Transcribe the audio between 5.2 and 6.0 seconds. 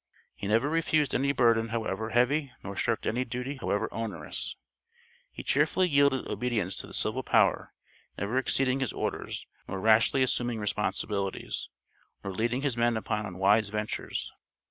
he cheerfully